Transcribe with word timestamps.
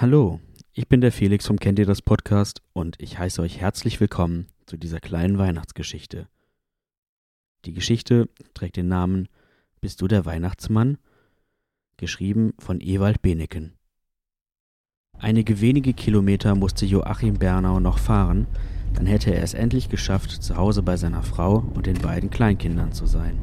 Hallo, 0.00 0.38
ich 0.74 0.86
bin 0.86 1.00
der 1.00 1.10
Felix 1.10 1.48
vom 1.48 1.58
Kennt 1.58 1.80
ihr 1.80 1.84
das 1.84 2.02
Podcast 2.02 2.62
und 2.72 2.94
ich 3.02 3.18
heiße 3.18 3.42
euch 3.42 3.58
herzlich 3.58 3.98
willkommen 3.98 4.46
zu 4.64 4.76
dieser 4.76 5.00
kleinen 5.00 5.38
Weihnachtsgeschichte. 5.38 6.28
Die 7.64 7.72
Geschichte 7.72 8.28
trägt 8.54 8.76
den 8.76 8.86
Namen 8.86 9.26
Bist 9.80 10.00
du 10.00 10.06
der 10.06 10.24
Weihnachtsmann? 10.24 10.98
geschrieben 11.96 12.52
von 12.60 12.80
Ewald 12.80 13.22
Beneken. 13.22 13.72
Einige 15.18 15.60
wenige 15.60 15.94
Kilometer 15.94 16.54
musste 16.54 16.86
Joachim 16.86 17.34
Bernau 17.34 17.80
noch 17.80 17.98
fahren, 17.98 18.46
dann 18.94 19.06
hätte 19.06 19.34
er 19.34 19.42
es 19.42 19.54
endlich 19.54 19.88
geschafft, 19.88 20.30
zu 20.30 20.56
Hause 20.56 20.84
bei 20.84 20.96
seiner 20.96 21.24
Frau 21.24 21.68
und 21.74 21.86
den 21.86 21.98
beiden 21.98 22.30
Kleinkindern 22.30 22.92
zu 22.92 23.06
sein. 23.06 23.36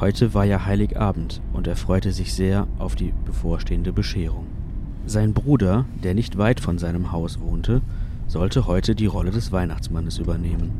Heute 0.00 0.34
war 0.34 0.46
ja 0.46 0.66
Heiligabend 0.66 1.40
und 1.52 1.68
er 1.68 1.76
freute 1.76 2.10
sich 2.10 2.34
sehr 2.34 2.66
auf 2.78 2.96
die 2.96 3.14
bevorstehende 3.24 3.92
Bescherung. 3.92 4.61
Sein 5.04 5.34
Bruder, 5.34 5.84
der 6.04 6.14
nicht 6.14 6.38
weit 6.38 6.60
von 6.60 6.78
seinem 6.78 7.10
Haus 7.10 7.40
wohnte, 7.40 7.82
sollte 8.28 8.66
heute 8.66 8.94
die 8.94 9.06
Rolle 9.06 9.32
des 9.32 9.50
Weihnachtsmannes 9.50 10.18
übernehmen. 10.18 10.70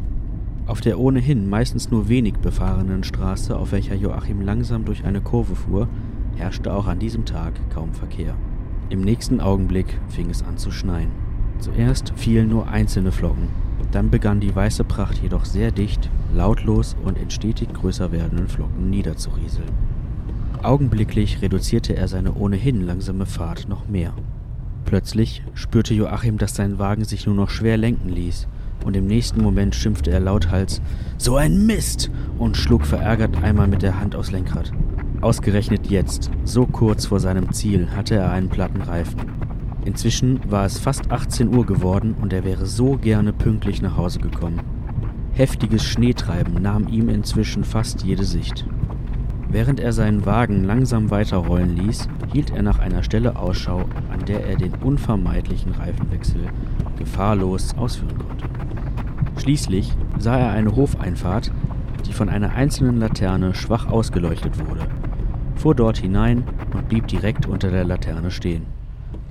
Auf 0.66 0.80
der 0.80 1.01
ohnehin 1.01 1.51
meistens 1.51 1.91
nur 1.91 2.09
wenig 2.09 2.34
befahrenen 2.34 3.02
Straße, 3.02 3.56
auf 3.56 3.73
welcher 3.73 3.97
Joachim 3.97 4.41
langsam 4.41 4.84
durch 4.84 5.05
eine 5.05 5.20
Kurve 5.20 5.56
fuhr, 5.56 5.88
herrschte 6.37 6.73
auch 6.73 6.87
an 6.87 7.00
diesem 7.00 7.24
Tag 7.24 7.55
kaum 7.70 7.92
Verkehr. 7.95 8.34
Im 8.91 9.00
nächsten 9.00 9.41
Augenblick 9.41 9.98
fing 10.09 10.30
es 10.30 10.45
an 10.45 10.56
zu 10.56 10.70
schneien. 10.70 11.11
Zuerst 11.59 12.12
fielen 12.14 12.48
nur 12.48 12.69
einzelne 12.69 13.11
Flocken, 13.11 13.48
dann 13.91 14.11
begann 14.11 14.39
die 14.39 14.55
weiße 14.55 14.84
Pracht 14.84 15.20
jedoch 15.20 15.45
sehr 15.45 15.73
dicht, 15.73 16.11
lautlos 16.33 16.97
und 17.05 17.19
in 17.19 17.30
stetig 17.30 17.73
größer 17.73 18.12
werdenden 18.12 18.48
Flocken 18.48 18.89
niederzurieseln. 18.89 19.70
Augenblicklich 20.62 21.43
reduzierte 21.43 21.97
er 21.97 22.07
seine 22.07 22.34
ohnehin 22.34 22.83
langsame 22.83 23.27
Fahrt 23.27 23.69
noch 23.69 23.89
mehr. 23.89 24.15
Plötzlich 24.84 25.43
spürte 25.55 25.93
Joachim, 25.93 26.39
dass 26.39 26.55
sein 26.55 26.79
Wagen 26.79 27.05
sich 27.05 27.27
nur 27.27 27.34
noch 27.34 27.51
schwer 27.51 27.77
lenken 27.77 28.09
ließ, 28.09 28.47
und 28.84 28.97
im 28.97 29.06
nächsten 29.06 29.42
Moment 29.42 29.75
schimpfte 29.75 30.12
er 30.12 30.20
lauthals 30.20 30.81
So 31.19 31.36
ein 31.36 31.67
Mist 31.67 32.12
und 32.39 32.56
schlug 32.56 32.86
verärgert 32.86 33.42
einmal 33.42 33.67
mit 33.67 33.83
der 33.83 33.98
Hand 33.98 34.14
aufs 34.14 34.31
Lenkrad. 34.31 34.70
Ausgerechnet 35.20 35.89
jetzt, 35.89 36.31
so 36.45 36.67
kurz 36.67 37.06
vor 37.06 37.19
seinem 37.19 37.53
Ziel, 37.53 37.89
hatte 37.97 38.14
er 38.14 38.31
einen 38.31 38.48
platten 38.48 38.83
Reifen. 38.83 39.20
Inzwischen 39.84 40.41
war 40.48 40.64
es 40.64 40.79
fast 40.79 41.11
18 41.11 41.53
Uhr 41.53 41.67
geworden 41.67 42.14
und 42.20 42.33
er 42.33 42.45
wäre 42.45 42.67
so 42.67 42.97
gerne 42.98 43.33
pünktlich 43.33 43.83
nach 43.83 43.97
Hause 43.97 44.20
gekommen. 44.20 44.61
Heftiges 45.33 45.84
Schneetreiben 45.84 46.62
nahm 46.62 46.86
ihm 46.86 47.08
inzwischen 47.08 47.64
fast 47.64 48.05
jede 48.05 48.25
Sicht. 48.25 48.64
Während 49.53 49.78
er 49.78 49.92
seinen 49.92 50.27
Wagen 50.27 50.64
langsam 50.64 51.11
weiterrollen 51.11 51.77
ließ, 51.77 52.08
hielt 52.33 52.50
er 52.50 52.62
nach 52.62 52.81
einer 52.81 53.05
Stelle 53.05 53.36
Ausschau, 53.36 53.84
an 54.11 54.25
der 54.27 54.45
er 54.47 54.56
den 54.56 54.75
unvermeidlichen 54.75 55.72
Reifenwechsel 55.72 56.48
gefahrlos 56.98 57.77
ausführen 57.77 58.19
konnte. 58.19 58.47
Schließlich 59.39 59.92
sah 60.19 60.39
er 60.39 60.50
eine 60.50 60.75
Hofeinfahrt, 60.75 61.53
die 62.06 62.12
von 62.12 62.28
einer 62.28 62.55
einzelnen 62.55 62.98
Laterne 62.98 63.55
schwach 63.55 63.89
ausgeleuchtet 63.89 64.58
wurde 64.58 64.89
fuhr 65.62 65.77
dort 65.77 65.98
hinein 65.98 66.42
und 66.75 66.89
blieb 66.89 67.06
direkt 67.06 67.47
unter 67.47 67.70
der 67.70 67.84
Laterne 67.84 68.33
stehen. 68.33 68.67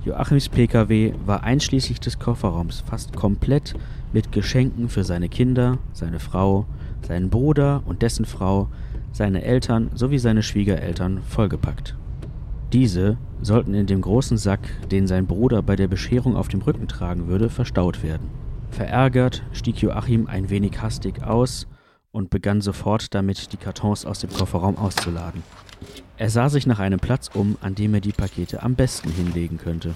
Joachims 0.02 0.48
Pkw 0.48 1.12
war 1.26 1.44
einschließlich 1.44 2.00
des 2.00 2.18
Kofferraums 2.18 2.82
fast 2.86 3.14
komplett 3.14 3.74
mit 4.14 4.32
Geschenken 4.32 4.88
für 4.88 5.04
seine 5.04 5.28
Kinder, 5.28 5.76
seine 5.92 6.20
Frau, 6.20 6.64
seinen 7.06 7.30
Bruder 7.30 7.82
und 7.86 8.02
dessen 8.02 8.24
Frau, 8.24 8.68
seine 9.12 9.42
Eltern 9.42 9.90
sowie 9.94 10.18
seine 10.18 10.42
Schwiegereltern 10.42 11.22
vollgepackt. 11.22 11.96
Diese 12.72 13.18
sollten 13.42 13.74
in 13.74 13.86
dem 13.86 14.00
großen 14.00 14.38
Sack, 14.38 14.60
den 14.90 15.06
sein 15.06 15.26
Bruder 15.26 15.62
bei 15.62 15.76
der 15.76 15.88
Bescherung 15.88 16.36
auf 16.36 16.48
dem 16.48 16.62
Rücken 16.62 16.88
tragen 16.88 17.28
würde, 17.28 17.50
verstaut 17.50 18.02
werden. 18.02 18.30
Verärgert 18.70 19.42
stieg 19.52 19.82
Joachim 19.82 20.26
ein 20.26 20.48
wenig 20.48 20.80
hastig 20.80 21.22
aus 21.22 21.66
und 22.12 22.30
begann 22.30 22.62
sofort 22.62 23.14
damit, 23.14 23.52
die 23.52 23.58
Kartons 23.58 24.06
aus 24.06 24.20
dem 24.20 24.30
Kofferraum 24.30 24.78
auszuladen. 24.78 25.42
Er 26.16 26.30
sah 26.30 26.48
sich 26.48 26.66
nach 26.66 26.78
einem 26.78 27.00
Platz 27.00 27.28
um, 27.34 27.56
an 27.60 27.74
dem 27.74 27.92
er 27.92 28.00
die 28.00 28.12
Pakete 28.12 28.62
am 28.62 28.74
besten 28.74 29.10
hinlegen 29.10 29.58
könnte. 29.58 29.94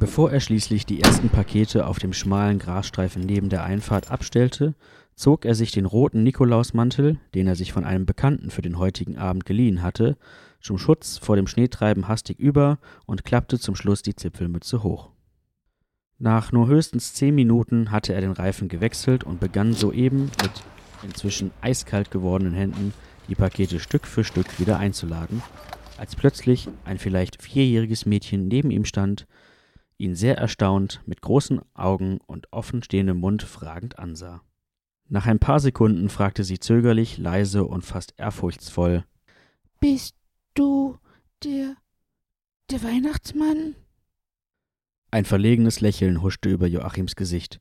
Bevor 0.00 0.32
er 0.32 0.40
schließlich 0.40 0.86
die 0.86 1.00
ersten 1.00 1.28
Pakete 1.28 1.86
auf 1.86 1.98
dem 1.98 2.12
schmalen 2.12 2.58
Grasstreifen 2.58 3.22
neben 3.22 3.48
der 3.48 3.62
Einfahrt 3.62 4.10
abstellte, 4.10 4.74
zog 5.16 5.44
er 5.44 5.54
sich 5.54 5.70
den 5.70 5.86
roten 5.86 6.22
Nikolausmantel, 6.22 7.18
den 7.34 7.46
er 7.46 7.56
sich 7.56 7.72
von 7.72 7.84
einem 7.84 8.06
Bekannten 8.06 8.50
für 8.50 8.62
den 8.62 8.78
heutigen 8.78 9.16
Abend 9.16 9.46
geliehen 9.46 9.82
hatte, 9.82 10.16
zum 10.60 10.78
Schutz 10.78 11.18
vor 11.18 11.36
dem 11.36 11.46
Schneetreiben 11.46 12.08
hastig 12.08 12.38
über 12.38 12.78
und 13.06 13.24
klappte 13.24 13.58
zum 13.58 13.76
Schluss 13.76 14.02
die 14.02 14.16
Zipfelmütze 14.16 14.82
hoch. 14.82 15.10
Nach 16.18 16.52
nur 16.52 16.68
höchstens 16.68 17.12
zehn 17.14 17.34
Minuten 17.34 17.90
hatte 17.90 18.14
er 18.14 18.20
den 18.20 18.32
Reifen 18.32 18.68
gewechselt 18.68 19.24
und 19.24 19.40
begann 19.40 19.72
soeben 19.72 20.30
mit 20.42 20.52
inzwischen 21.02 21.50
eiskalt 21.60 22.10
gewordenen 22.10 22.54
Händen 22.54 22.94
die 23.28 23.34
Pakete 23.34 23.80
Stück 23.80 24.06
für 24.06 24.24
Stück 24.24 24.58
wieder 24.58 24.78
einzuladen, 24.78 25.42
als 25.98 26.16
plötzlich 26.16 26.68
ein 26.84 26.98
vielleicht 26.98 27.42
vierjähriges 27.42 28.06
Mädchen 28.06 28.48
neben 28.48 28.70
ihm 28.70 28.84
stand, 28.84 29.26
ihn 29.98 30.14
sehr 30.14 30.38
erstaunt, 30.38 31.02
mit 31.06 31.20
großen 31.20 31.60
Augen 31.74 32.18
und 32.26 32.52
offen 32.52 32.82
stehendem 32.82 33.18
Mund 33.18 33.42
fragend 33.42 33.98
ansah. 33.98 34.42
Nach 35.08 35.26
ein 35.26 35.38
paar 35.38 35.60
Sekunden 35.60 36.08
fragte 36.08 36.44
sie 36.44 36.58
zögerlich, 36.58 37.18
leise 37.18 37.64
und 37.64 37.84
fast 37.84 38.14
ehrfurchtsvoll 38.16 39.04
Bist 39.80 40.16
du 40.54 40.98
der 41.42 41.76
der 42.70 42.82
Weihnachtsmann? 42.82 43.74
Ein 45.10 45.26
verlegenes 45.26 45.80
Lächeln 45.80 46.22
huschte 46.22 46.48
über 46.48 46.66
Joachims 46.66 47.14
Gesicht. 47.14 47.60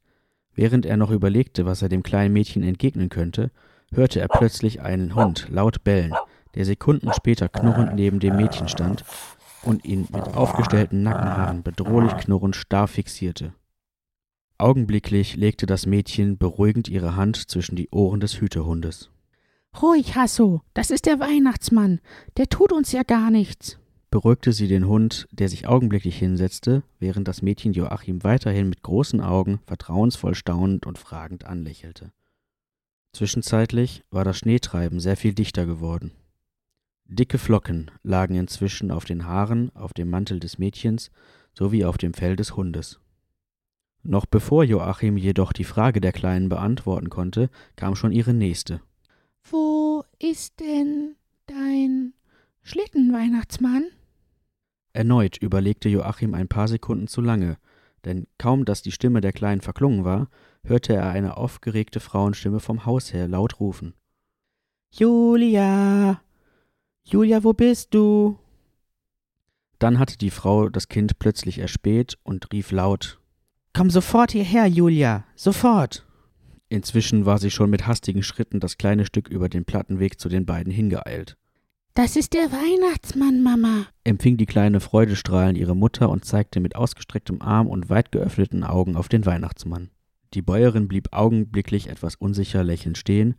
Während 0.56 0.86
er 0.86 0.98
noch 0.98 1.12
überlegte, 1.12 1.66
was 1.66 1.82
er 1.82 1.90
dem 1.90 2.04
kleinen 2.04 2.34
Mädchen 2.34 2.64
entgegnen 2.64 3.10
könnte, 3.10 3.52
hörte 3.94 4.22
er 4.22 4.28
plötzlich 4.28 4.82
einen 4.82 5.14
Hund 5.14 5.48
laut 5.50 5.84
bellen, 5.84 6.14
der 6.56 6.66
Sekunden 6.66 7.12
später 7.14 7.50
knurrend 7.50 7.96
neben 7.96 8.20
dem 8.20 8.38
Mädchen 8.38 8.68
stand 8.68 9.04
und 9.64 9.84
ihn 9.86 10.08
mit 10.12 10.36
aufgestellten 10.36 11.04
Nackenhaaren 11.04 11.64
bedrohlich 11.64 12.16
knurrend 12.18 12.56
starr 12.56 12.88
fixierte. 12.88 13.54
Augenblicklich 14.58 15.36
legte 15.36 15.66
das 15.66 15.86
Mädchen 15.86 16.38
beruhigend 16.38 16.88
ihre 16.88 17.16
Hand 17.16 17.50
zwischen 17.50 17.76
die 17.76 17.90
Ohren 17.90 18.20
des 18.20 18.40
Hütehundes. 18.40 19.10
Ruhig, 19.82 20.16
Hasso, 20.16 20.62
das 20.74 20.92
ist 20.92 21.06
der 21.06 21.20
Weihnachtsmann, 21.20 22.00
der 22.38 22.48
tut 22.48 22.72
uns 22.72 22.92
ja 22.92 23.04
gar 23.04 23.32
nichts, 23.32 23.80
beruhigte 24.12 24.54
sie 24.54 24.68
den 24.68 24.88
Hund, 24.88 25.28
der 25.32 25.50
sich 25.50 25.68
augenblicklich 25.68 26.20
hinsetzte, 26.20 26.84
während 27.00 27.28
das 27.28 27.42
Mädchen 27.42 27.74
Joachim 27.74 28.24
weiterhin 28.24 28.70
mit 28.70 28.84
großen 28.84 29.20
Augen 29.20 29.60
vertrauensvoll 29.66 30.36
staunend 30.36 30.86
und 30.86 31.00
fragend 31.00 31.46
anlächelte. 31.46 32.12
Zwischenzeitlich 33.14 34.04
war 34.12 34.24
das 34.24 34.38
Schneetreiben 34.38 35.00
sehr 35.00 35.18
viel 35.18 35.34
dichter 35.34 35.66
geworden. 35.66 36.12
Dicke 37.06 37.40
Flocken 37.40 37.90
lagen 38.04 38.36
inzwischen 38.36 38.92
auf 38.92 39.06
den 39.06 39.26
Haaren, 39.26 39.76
auf 39.76 39.94
dem 39.94 40.12
Mantel 40.12 40.40
des 40.40 40.60
Mädchens 40.60 41.10
sowie 41.54 41.84
auf 41.84 41.98
dem 41.98 42.14
Fell 42.14 42.36
des 42.36 42.56
Hundes. 42.56 43.00
Noch 44.04 44.26
bevor 44.26 44.66
Joachim 44.66 45.16
jedoch 45.16 45.54
die 45.54 45.64
Frage 45.64 46.02
der 46.02 46.12
Kleinen 46.12 46.50
beantworten 46.50 47.10
konnte, 47.10 47.50
kam 47.78 47.96
schon 47.96 48.12
ihre 48.12 48.34
nächste. 48.34 48.82
Wo 49.50 50.04
ist 50.20 50.60
denn 50.60 51.16
dein 51.48 52.14
Schlittenweihnachtsmann? 52.62 53.86
Erneut 54.92 55.38
überlegte 55.38 55.88
Joachim 55.88 56.34
ein 56.34 56.50
paar 56.50 56.68
Sekunden 56.68 57.08
zu 57.08 57.22
lange, 57.22 57.58
denn 58.04 58.28
kaum 58.38 58.66
dass 58.66 58.82
die 58.82 58.92
Stimme 58.92 59.22
der 59.22 59.32
Kleinen 59.32 59.62
verklungen 59.62 60.04
war, 60.04 60.30
hörte 60.66 60.94
er 60.94 61.10
eine 61.10 61.38
aufgeregte 61.38 62.02
Frauenstimme 62.02 62.60
vom 62.60 62.86
Haus 62.86 63.14
her 63.14 63.30
laut 63.30 63.62
rufen. 63.62 63.94
Julia. 64.92 66.22
Julia, 67.06 67.44
wo 67.44 67.54
bist 67.54 67.94
du? 67.94 68.38
Dann 69.80 69.98
hatte 69.98 70.18
die 70.18 70.30
Frau 70.30 70.70
das 70.70 70.90
Kind 70.90 71.20
plötzlich 71.20 71.60
erspäht 71.60 72.18
und 72.24 72.52
rief 72.52 72.72
laut 72.72 73.20
Komm 73.76 73.90
sofort 73.90 74.32
hierher, 74.32 74.68
Julia, 74.68 75.26
sofort. 75.36 76.06
Inzwischen 76.70 77.26
war 77.26 77.40
sie 77.40 77.50
schon 77.50 77.72
mit 77.72 77.88
hastigen 77.88 78.22
Schritten 78.22 78.60
das 78.60 78.78
kleine 78.78 79.04
Stück 79.04 79.28
über 79.28 79.50
den 79.50 79.66
Plattenweg 79.66 80.20
zu 80.20 80.30
den 80.30 80.46
beiden 80.46 80.72
hingeeilt. 80.72 81.38
Das 81.96 82.16
ist 82.16 82.34
der 82.34 82.52
Weihnachtsmann, 82.52 83.42
Mama, 83.42 83.86
empfing 84.04 84.38
die 84.38 84.46
kleine 84.46 84.80
freudestrahlend 84.80 85.58
ihre 85.58 85.76
Mutter 85.76 86.10
und 86.10 86.24
zeigte 86.24 86.60
mit 86.60 86.76
ausgestrecktem 86.76 87.42
Arm 87.42 87.68
und 87.68 87.90
weit 87.90 88.12
geöffneten 88.12 88.64
Augen 88.64 88.96
auf 88.96 89.10
den 89.10 89.26
Weihnachtsmann. 89.26 89.90
Die 90.36 90.42
Bäuerin 90.44 90.88
blieb 90.88 91.10
augenblicklich 91.12 91.90
etwas 91.90 92.16
unsicher 92.16 92.64
lächelnd 92.64 92.98
stehen, 92.98 93.36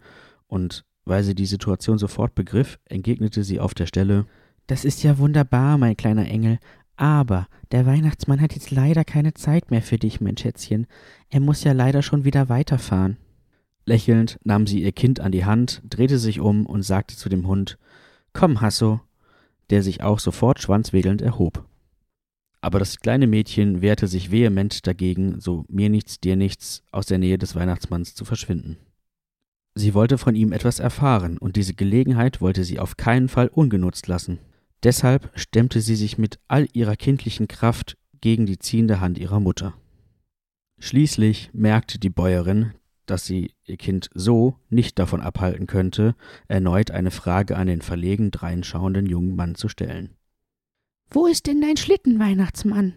und 0.46 0.84
weil 1.04 1.22
sie 1.22 1.34
die 1.34 1.46
Situation 1.46 1.98
sofort 1.98 2.34
begriff, 2.34 2.78
entgegnete 2.86 3.44
sie 3.44 3.60
auf 3.60 3.74
der 3.74 3.86
Stelle 3.86 4.26
Das 4.66 4.84
ist 4.84 5.02
ja 5.02 5.18
wunderbar, 5.18 5.78
mein 5.78 5.96
kleiner 5.96 6.26
Engel, 6.26 6.58
aber 6.96 7.48
der 7.72 7.86
Weihnachtsmann 7.86 8.40
hat 8.40 8.54
jetzt 8.54 8.70
leider 8.70 9.04
keine 9.04 9.34
Zeit 9.34 9.70
mehr 9.70 9.82
für 9.82 9.98
dich, 9.98 10.20
mein 10.20 10.36
Schätzchen. 10.36 10.86
Er 11.30 11.40
muss 11.40 11.64
ja 11.64 11.72
leider 11.72 12.02
schon 12.02 12.24
wieder 12.24 12.48
weiterfahren. 12.48 13.16
Lächelnd 13.86 14.38
nahm 14.44 14.66
sie 14.66 14.82
ihr 14.82 14.92
Kind 14.92 15.20
an 15.20 15.32
die 15.32 15.44
Hand, 15.44 15.82
drehte 15.88 16.18
sich 16.18 16.40
um 16.40 16.66
und 16.66 16.82
sagte 16.82 17.16
zu 17.16 17.28
dem 17.28 17.46
Hund 17.46 17.78
Komm, 18.32 18.60
Hasso, 18.60 19.00
der 19.70 19.82
sich 19.82 20.02
auch 20.02 20.18
sofort 20.18 20.60
schwanzwedelnd 20.60 21.22
erhob. 21.22 21.64
Aber 22.60 22.78
das 22.78 23.00
kleine 23.00 23.26
Mädchen 23.26 23.82
wehrte 23.82 24.08
sich 24.08 24.30
vehement 24.30 24.86
dagegen, 24.86 25.38
so 25.38 25.64
mir 25.68 25.90
nichts, 25.90 26.18
dir 26.20 26.34
nichts, 26.34 26.82
aus 26.92 27.06
der 27.06 27.18
Nähe 27.18 27.36
des 27.36 27.54
Weihnachtsmanns 27.54 28.14
zu 28.14 28.24
verschwinden. 28.24 28.78
Sie 29.74 29.92
wollte 29.92 30.16
von 30.16 30.34
ihm 30.34 30.52
etwas 30.52 30.78
erfahren, 30.78 31.36
und 31.36 31.56
diese 31.56 31.74
Gelegenheit 31.74 32.40
wollte 32.40 32.64
sie 32.64 32.78
auf 32.78 32.96
keinen 32.96 33.28
Fall 33.28 33.48
ungenutzt 33.48 34.06
lassen. 34.06 34.38
Deshalb 34.84 35.30
stemmte 35.34 35.80
sie 35.80 35.96
sich 35.96 36.18
mit 36.18 36.38
all 36.46 36.68
ihrer 36.74 36.94
kindlichen 36.94 37.48
Kraft 37.48 37.96
gegen 38.20 38.44
die 38.44 38.58
ziehende 38.58 39.00
Hand 39.00 39.18
ihrer 39.18 39.40
Mutter. 39.40 39.74
Schließlich 40.78 41.50
merkte 41.54 41.98
die 41.98 42.10
Bäuerin, 42.10 42.72
dass 43.06 43.24
sie 43.24 43.52
ihr 43.64 43.78
Kind 43.78 44.10
so 44.14 44.58
nicht 44.68 44.98
davon 44.98 45.20
abhalten 45.20 45.66
könnte, 45.66 46.14
erneut 46.48 46.90
eine 46.90 47.10
Frage 47.10 47.56
an 47.56 47.66
den 47.66 47.80
verlegen 47.80 48.30
dreinschauenden 48.30 49.06
jungen 49.06 49.36
Mann 49.36 49.54
zu 49.54 49.68
stellen. 49.68 50.10
Wo 51.10 51.26
ist 51.26 51.46
denn 51.46 51.60
dein 51.60 51.76
Schlitten, 51.76 52.18
Weihnachtsmann? 52.18 52.94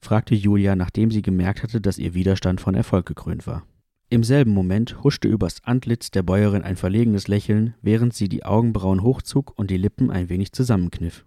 fragte 0.00 0.34
Julia, 0.34 0.76
nachdem 0.76 1.10
sie 1.10 1.20
gemerkt 1.20 1.62
hatte, 1.62 1.80
dass 1.80 1.98
ihr 1.98 2.14
Widerstand 2.14 2.60
von 2.60 2.74
Erfolg 2.74 3.04
gekrönt 3.06 3.46
war. 3.46 3.66
Im 4.12 4.24
selben 4.24 4.52
Moment 4.52 5.04
huschte 5.04 5.28
übers 5.28 5.62
Antlitz 5.62 6.10
der 6.10 6.24
Bäuerin 6.24 6.62
ein 6.62 6.74
verlegenes 6.74 7.28
Lächeln, 7.28 7.74
während 7.80 8.12
sie 8.12 8.28
die 8.28 8.44
Augenbrauen 8.44 9.04
hochzog 9.04 9.56
und 9.56 9.70
die 9.70 9.76
Lippen 9.76 10.10
ein 10.10 10.28
wenig 10.28 10.50
zusammenkniff. 10.50 11.24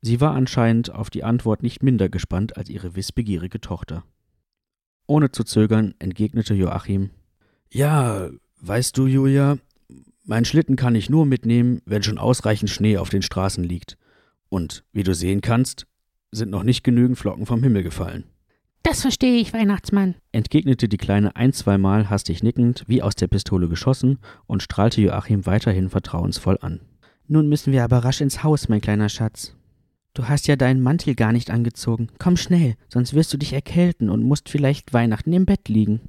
Sie 0.00 0.18
war 0.18 0.34
anscheinend 0.34 0.90
auf 0.90 1.10
die 1.10 1.24
Antwort 1.24 1.62
nicht 1.62 1.82
minder 1.82 2.08
gespannt 2.08 2.56
als 2.56 2.70
ihre 2.70 2.96
wissbegierige 2.96 3.60
Tochter. 3.60 4.02
Ohne 5.06 5.30
zu 5.30 5.44
zögern 5.44 5.94
entgegnete 5.98 6.54
Joachim 6.54 7.10
Ja, 7.70 8.30
weißt 8.62 8.96
du, 8.96 9.06
Julia, 9.06 9.58
mein 10.24 10.46
Schlitten 10.46 10.76
kann 10.76 10.94
ich 10.94 11.10
nur 11.10 11.26
mitnehmen, 11.26 11.82
wenn 11.84 12.02
schon 12.02 12.18
ausreichend 12.18 12.70
Schnee 12.70 12.96
auf 12.96 13.10
den 13.10 13.22
Straßen 13.22 13.62
liegt. 13.62 13.98
Und 14.48 14.84
wie 14.90 15.02
du 15.02 15.14
sehen 15.14 15.42
kannst, 15.42 15.86
sind 16.32 16.50
noch 16.50 16.62
nicht 16.62 16.82
genügend 16.82 17.18
Flocken 17.18 17.44
vom 17.44 17.62
Himmel 17.62 17.82
gefallen. 17.82 18.24
Das 18.88 19.00
verstehe 19.00 19.40
ich, 19.40 19.52
Weihnachtsmann, 19.52 20.14
entgegnete 20.30 20.88
die 20.88 20.96
Kleine 20.96 21.34
ein, 21.34 21.52
zweimal 21.52 22.08
hastig 22.08 22.44
nickend, 22.44 22.84
wie 22.86 23.02
aus 23.02 23.16
der 23.16 23.26
Pistole 23.26 23.68
geschossen, 23.68 24.18
und 24.46 24.62
strahlte 24.62 25.00
Joachim 25.00 25.44
weiterhin 25.44 25.90
vertrauensvoll 25.90 26.56
an. 26.60 26.78
Nun 27.26 27.48
müssen 27.48 27.72
wir 27.72 27.82
aber 27.82 28.04
rasch 28.04 28.20
ins 28.20 28.44
Haus, 28.44 28.68
mein 28.68 28.80
kleiner 28.80 29.08
Schatz. 29.08 29.56
Du 30.14 30.28
hast 30.28 30.46
ja 30.46 30.54
deinen 30.54 30.82
Mantel 30.82 31.16
gar 31.16 31.32
nicht 31.32 31.50
angezogen. 31.50 32.10
Komm 32.20 32.36
schnell, 32.36 32.76
sonst 32.88 33.12
wirst 33.12 33.32
du 33.32 33.38
dich 33.38 33.54
erkälten 33.54 34.08
und 34.08 34.22
musst 34.22 34.48
vielleicht 34.48 34.92
Weihnachten 34.92 35.32
im 35.32 35.46
Bett 35.46 35.68
liegen, 35.68 36.02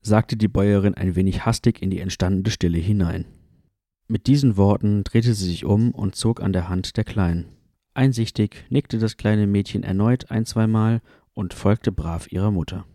sagte 0.00 0.36
die 0.36 0.46
Bäuerin 0.46 0.94
ein 0.94 1.16
wenig 1.16 1.44
hastig 1.44 1.82
in 1.82 1.90
die 1.90 1.98
entstandene 1.98 2.48
Stille 2.48 2.78
hinein. 2.78 3.24
Mit 4.06 4.28
diesen 4.28 4.56
Worten 4.56 5.02
drehte 5.02 5.34
sie 5.34 5.46
sich 5.46 5.64
um 5.64 5.90
und 5.90 6.14
zog 6.14 6.40
an 6.40 6.52
der 6.52 6.68
Hand 6.68 6.96
der 6.96 7.02
Kleinen. 7.02 7.46
Einsichtig 7.92 8.66
nickte 8.70 8.98
das 8.98 9.16
kleine 9.16 9.48
Mädchen 9.48 9.82
erneut 9.82 10.30
ein, 10.30 10.46
zweimal 10.46 11.00
und 11.34 11.54
folgte 11.54 11.92
brav 11.92 12.30
ihrer 12.30 12.50
Mutter. 12.50 12.86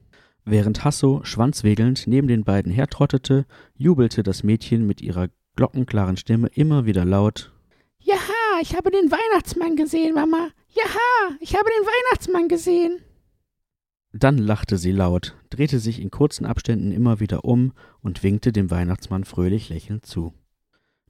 Während 0.46 0.84
Hasso 0.84 1.22
schwanzwegelnd 1.24 2.08
neben 2.08 2.28
den 2.28 2.44
beiden 2.44 2.72
hertrottete, 2.72 3.46
jubelte 3.76 4.24
das 4.24 4.44
Mädchen 4.44 4.88
mit 4.88 5.02
ihrer 5.02 5.28
glockenklaren 5.56 6.18
Stimme 6.18 6.48
immer 6.48 6.86
wieder 6.86 7.06
laut 7.06 7.52
Jaha, 8.00 8.62
ich 8.62 8.76
habe 8.76 8.92
den 8.92 9.12
Weihnachtsmann 9.12 9.76
gesehen, 9.76 10.16
Mama. 10.16 10.50
Jaha, 10.70 11.38
ich 11.42 11.54
habe 11.56 11.66
den 11.66 11.86
Weihnachtsmann 11.86 12.48
gesehen. 12.48 13.02
Dann 14.14 14.38
lachte 14.38 14.78
sie 14.78 14.92
laut, 14.92 15.36
drehte 15.50 15.80
sich 15.80 16.02
in 16.02 16.10
kurzen 16.10 16.46
Abständen 16.46 16.92
immer 16.92 17.20
wieder 17.20 17.46
um 17.46 17.74
und 18.02 18.24
winkte 18.24 18.52
dem 18.52 18.72
Weihnachtsmann 18.72 19.26
fröhlich 19.26 19.70
lächelnd 19.70 20.06
zu. 20.06 20.34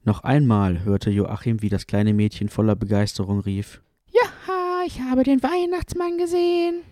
Noch 0.02 0.24
einmal 0.24 0.84
hörte 0.84 1.10
Joachim, 1.10 1.62
wie 1.62 1.68
das 1.68 1.86
kleine 1.86 2.12
Mädchen 2.12 2.48
voller 2.48 2.76
Begeisterung 2.76 3.40
rief 3.40 3.82
Jaha, 4.06 4.82
ich 4.86 5.00
habe 5.00 5.22
den 5.22 5.42
Weihnachtsmann 5.42 6.18
gesehen. 6.18 6.82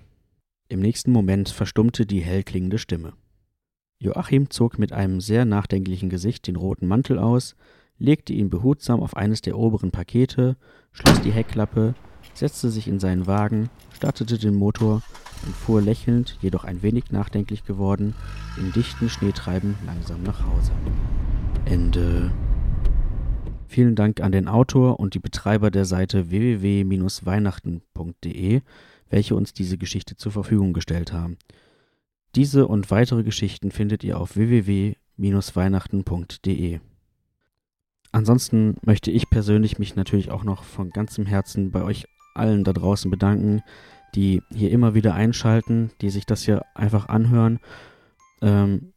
Im 0.70 0.80
nächsten 0.80 1.12
Moment 1.12 1.48
verstummte 1.48 2.04
die 2.04 2.20
hell 2.20 2.42
klingende 2.42 2.76
Stimme. 2.76 3.14
Joachim 4.00 4.50
zog 4.50 4.78
mit 4.78 4.92
einem 4.92 5.22
sehr 5.22 5.46
nachdenklichen 5.46 6.10
Gesicht 6.10 6.46
den 6.46 6.56
roten 6.56 6.86
Mantel 6.86 7.18
aus, 7.18 7.56
legte 7.96 8.34
ihn 8.34 8.50
behutsam 8.50 9.00
auf 9.00 9.16
eines 9.16 9.40
der 9.40 9.56
oberen 9.56 9.90
Pakete, 9.90 10.58
schloss 10.92 11.22
die 11.22 11.32
Heckklappe, 11.32 11.94
setzte 12.34 12.68
sich 12.68 12.86
in 12.86 13.00
seinen 13.00 13.26
Wagen, 13.26 13.70
startete 13.94 14.36
den 14.36 14.54
Motor 14.54 15.00
und 15.46 15.56
fuhr 15.56 15.80
lächelnd, 15.80 16.36
jedoch 16.42 16.64
ein 16.64 16.82
wenig 16.82 17.12
nachdenklich 17.12 17.64
geworden, 17.64 18.14
im 18.58 18.70
dichten 18.72 19.08
Schneetreiben 19.08 19.74
langsam 19.86 20.22
nach 20.22 20.44
Hause. 20.44 20.72
Ende. 21.64 22.30
Vielen 23.68 23.96
Dank 23.96 24.20
an 24.20 24.32
den 24.32 24.48
Autor 24.48 25.00
und 25.00 25.14
die 25.14 25.18
Betreiber 25.18 25.70
der 25.70 25.86
Seite 25.86 26.28
www-weihnachten.de 26.30 28.60
welche 29.10 29.34
uns 29.34 29.52
diese 29.52 29.76
Geschichte 29.78 30.16
zur 30.16 30.30
Verfügung 30.32 30.72
gestellt 30.72 31.12
haben. 31.12 31.36
Diese 32.34 32.66
und 32.66 32.90
weitere 32.90 33.22
Geschichten 33.22 33.70
findet 33.70 34.02
ihr 34.04 34.20
auf 34.20 34.36
www-weihnachten.de. 34.36 36.80
Ansonsten 38.12 38.76
möchte 38.82 39.10
ich 39.10 39.30
persönlich 39.30 39.78
mich 39.78 39.96
natürlich 39.96 40.30
auch 40.30 40.44
noch 40.44 40.64
von 40.64 40.90
ganzem 40.90 41.24
Herzen 41.26 41.70
bei 41.70 41.82
euch 41.82 42.06
allen 42.34 42.64
da 42.64 42.72
draußen 42.72 43.10
bedanken, 43.10 43.62
die 44.14 44.42
hier 44.50 44.70
immer 44.70 44.94
wieder 44.94 45.14
einschalten, 45.14 45.90
die 46.00 46.10
sich 46.10 46.24
das 46.24 46.42
hier 46.42 46.64
einfach 46.74 47.08
anhören, 47.08 47.60
ähm, 48.40 48.92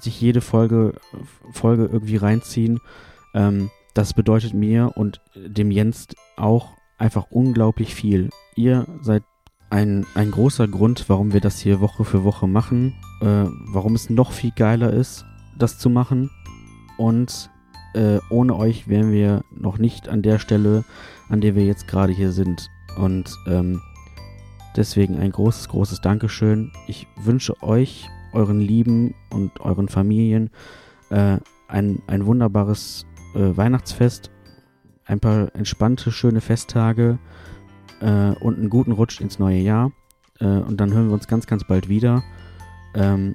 sich 0.00 0.20
jede 0.20 0.40
Folge, 0.40 0.94
Folge 1.52 1.86
irgendwie 1.86 2.16
reinziehen. 2.16 2.80
Ähm, 3.34 3.70
das 3.94 4.14
bedeutet 4.14 4.54
mir 4.54 4.92
und 4.96 5.20
dem 5.34 5.70
Jens 5.70 6.08
auch 6.36 6.76
einfach 6.98 7.26
unglaublich 7.30 7.94
viel. 7.94 8.30
Ihr 8.54 8.86
seid 9.00 9.22
ein, 9.70 10.06
ein 10.14 10.30
großer 10.30 10.68
Grund, 10.68 11.08
warum 11.08 11.32
wir 11.32 11.40
das 11.40 11.58
hier 11.58 11.80
Woche 11.80 12.04
für 12.04 12.24
Woche 12.24 12.46
machen, 12.46 12.94
äh, 13.20 13.44
warum 13.72 13.94
es 13.94 14.10
noch 14.10 14.32
viel 14.32 14.52
geiler 14.54 14.92
ist, 14.92 15.24
das 15.58 15.78
zu 15.78 15.90
machen. 15.90 16.30
Und 16.96 17.50
äh, 17.94 18.18
ohne 18.30 18.56
euch 18.56 18.88
wären 18.88 19.10
wir 19.10 19.42
noch 19.50 19.78
nicht 19.78 20.08
an 20.08 20.22
der 20.22 20.38
Stelle, 20.38 20.84
an 21.28 21.40
der 21.40 21.54
wir 21.54 21.64
jetzt 21.64 21.88
gerade 21.88 22.12
hier 22.12 22.32
sind. 22.32 22.70
Und 22.96 23.34
ähm, 23.48 23.80
deswegen 24.76 25.18
ein 25.18 25.32
großes, 25.32 25.68
großes 25.68 26.00
Dankeschön. 26.00 26.72
Ich 26.86 27.06
wünsche 27.16 27.60
euch, 27.62 28.08
euren 28.32 28.60
Lieben 28.60 29.14
und 29.30 29.60
euren 29.60 29.88
Familien 29.88 30.50
äh, 31.10 31.38
ein, 31.68 32.02
ein 32.06 32.26
wunderbares 32.26 33.06
äh, 33.34 33.56
Weihnachtsfest, 33.56 34.30
ein 35.06 35.20
paar 35.20 35.54
entspannte, 35.54 36.10
schöne 36.10 36.40
Festtage 36.40 37.18
äh, 38.00 38.30
und 38.40 38.58
einen 38.58 38.70
guten 38.70 38.92
Rutsch 38.92 39.20
ins 39.20 39.38
neue 39.38 39.58
Jahr. 39.58 39.92
Äh, 40.40 40.46
und 40.46 40.78
dann 40.78 40.92
hören 40.92 41.08
wir 41.08 41.14
uns 41.14 41.28
ganz, 41.28 41.46
ganz 41.46 41.64
bald 41.64 41.88
wieder. 41.88 42.22
Ähm, 42.94 43.34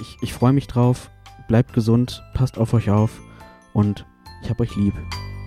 ich 0.00 0.16
ich 0.22 0.32
freue 0.32 0.52
mich 0.52 0.66
drauf. 0.66 1.10
Bleibt 1.48 1.72
gesund, 1.72 2.22
passt 2.34 2.58
auf 2.58 2.74
euch 2.74 2.90
auf 2.90 3.20
und 3.72 4.06
ich 4.42 4.50
hab 4.50 4.60
euch 4.60 4.76
lieb. 4.76 4.94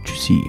Tschüssi. 0.04 0.44